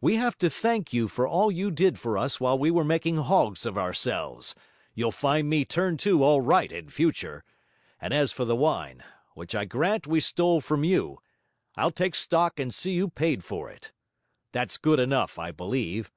[0.00, 3.16] We have to thank you for all you did for us while we were making
[3.16, 4.54] hogs of ourselves;
[4.94, 7.42] you'll find me turn to all right in future;
[8.00, 9.02] and as for the wine,
[9.34, 11.18] which I grant we stole from you,
[11.74, 13.90] I'll take stock and see you paid for it.
[14.52, 16.08] That's good enough, I believe.